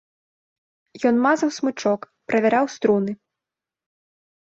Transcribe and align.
Ён 1.09 1.15
мазаў 1.27 1.53
смычок, 1.59 2.01
правяраў 2.33 2.65
струны. 2.79 3.11